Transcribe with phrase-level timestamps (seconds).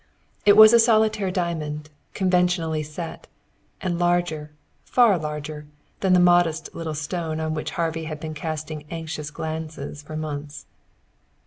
[0.47, 3.27] It was a solitaire diamond, conventionally set,
[3.81, 4.49] and larger,
[4.83, 5.67] far larger,
[5.99, 10.65] than the modest little stone on which Harvey had been casting anxious glances for months.